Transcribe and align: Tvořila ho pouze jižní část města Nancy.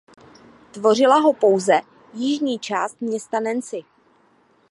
Tvořila 0.71 1.15
ho 1.19 1.33
pouze 1.33 1.81
jižní 2.13 2.59
část 2.59 3.01
města 3.01 3.39
Nancy. 3.39 3.83